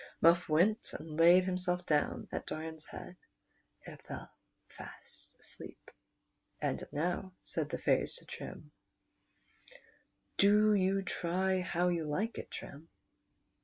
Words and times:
Muff 0.19 0.49
went 0.49 0.93
and 0.93 1.15
laid 1.15 1.43
himself 1.45 1.85
down 1.85 2.27
at 2.31 2.47
Doran's 2.47 2.85
head 2.85 3.17
and 3.85 4.01
fell 4.01 4.31
fast 4.67 5.35
asleep. 5.39 5.91
"And 6.59 6.83
now/' 6.91 7.33
said 7.43 7.69
the 7.69 7.77
fairies 7.77 8.15
to 8.15 8.25
Trim, 8.25 8.71
"do 10.39 10.73
you 10.73 11.03
try 11.03 11.61
how 11.61 11.89
you 11.89 12.05
like 12.05 12.39
it, 12.39 12.49
Trim." 12.49 12.89